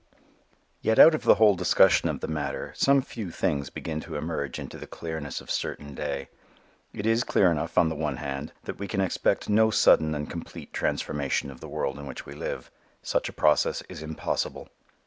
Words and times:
Yet 0.81 0.97
out 0.97 1.13
of 1.13 1.25
the 1.25 1.35
whole 1.35 1.53
discussion 1.53 2.09
of 2.09 2.21
the 2.21 2.27
matter 2.27 2.73
some 2.75 3.03
few 3.03 3.29
things 3.29 3.69
begin 3.69 3.99
to 3.99 4.19
merge 4.19 4.57
into 4.57 4.79
the 4.79 4.87
clearness 4.87 5.41
of 5.41 5.51
certain 5.51 5.93
day. 5.93 6.29
It 6.91 7.05
is 7.05 7.23
clear 7.23 7.51
enough 7.51 7.77
on 7.77 7.89
the 7.89 7.95
one 7.95 8.17
hand 8.17 8.51
that 8.63 8.79
we 8.79 8.87
can 8.87 8.99
expect 8.99 9.47
no 9.47 9.69
sudden 9.69 10.15
and 10.15 10.27
complete 10.27 10.73
transformation 10.73 11.51
of 11.51 11.59
the 11.59 11.69
world 11.69 11.99
in 11.99 12.07
which 12.07 12.25
we 12.25 12.33
live. 12.33 12.71
Such 13.03 13.29
a 13.29 13.33
process 13.33 13.83
is 13.89 14.01
impossible. 14.01 14.69